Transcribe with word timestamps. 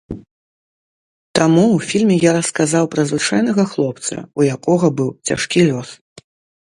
Таму 1.39 1.65
ў 1.75 1.91
фільме 1.91 2.17
я 2.25 2.31
расказаў 2.39 2.85
пра 2.95 3.01
звычайнага 3.11 3.63
хлопца, 3.75 4.15
у 4.41 4.51
якога 4.55 4.87
быў 5.03 5.09
цяжкі 5.29 5.59
лёс. 5.69 5.89